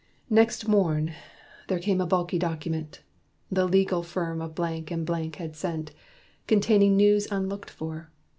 Next 0.31 0.67
morn 0.67 1.13
there 1.67 1.77
came 1.77 2.01
a 2.01 2.07
bulky 2.07 2.39
document, 2.39 3.01
The 3.51 3.67
legal 3.67 4.01
firm 4.01 4.41
of 4.41 4.55
Blank 4.55 4.91
& 5.05 5.05
Blank 5.05 5.35
had 5.35 5.55
sent, 5.55 5.91
Containing 6.47 6.97
news 6.97 7.27
unlooked 7.31 7.69
for. 7.69 8.09